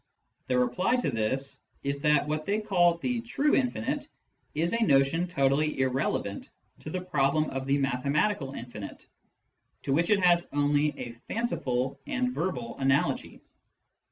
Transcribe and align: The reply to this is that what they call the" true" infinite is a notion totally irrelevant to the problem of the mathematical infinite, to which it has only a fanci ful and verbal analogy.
The 0.47 0.57
reply 0.57 0.95
to 0.95 1.11
this 1.11 1.59
is 1.83 2.01
that 2.01 2.27
what 2.27 2.47
they 2.47 2.59
call 2.59 2.97
the" 2.97 3.21
true" 3.21 3.53
infinite 3.55 4.07
is 4.55 4.73
a 4.73 4.83
notion 4.83 5.27
totally 5.27 5.79
irrelevant 5.79 6.49
to 6.79 6.89
the 6.89 7.01
problem 7.01 7.51
of 7.51 7.67
the 7.67 7.77
mathematical 7.77 8.53
infinite, 8.53 9.05
to 9.83 9.93
which 9.93 10.09
it 10.09 10.25
has 10.25 10.49
only 10.53 10.87
a 10.97 11.13
fanci 11.31 11.63
ful 11.63 11.99
and 12.07 12.31
verbal 12.33 12.79
analogy. 12.79 13.41